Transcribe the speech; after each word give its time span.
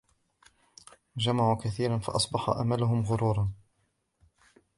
وَجَمَعُوا 1.15 1.55
كَثِيرًا 1.55 1.97
فَأَصْبَحَ 1.97 2.49
أَمَلُهُمْ 2.49 3.03
غُرُورًا 3.05 3.51